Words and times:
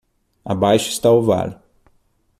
Abaixo 0.43 0.89
está 0.89 1.11
o 1.11 1.21
vale 1.21 1.55